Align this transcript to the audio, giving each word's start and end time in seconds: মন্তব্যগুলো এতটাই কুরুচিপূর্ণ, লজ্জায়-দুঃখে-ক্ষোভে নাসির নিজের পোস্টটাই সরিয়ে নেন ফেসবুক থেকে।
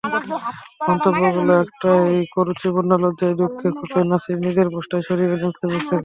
মন্তব্যগুলো 0.83 1.51
এতটাই 1.57 2.03
কুরুচিপূর্ণ, 2.33 2.91
লজ্জায়-দুঃখে-ক্ষোভে 3.03 4.01
নাসির 4.09 4.37
নিজের 4.45 4.67
পোস্টটাই 4.73 5.03
সরিয়ে 5.07 5.29
নেন 5.31 5.51
ফেসবুক 5.51 5.81
থেকে। 5.81 5.95